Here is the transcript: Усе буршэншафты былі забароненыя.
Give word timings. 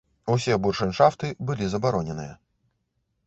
Усе 0.35 0.55
буршэншафты 0.63 1.29
былі 1.49 1.69
забароненыя. 1.73 2.33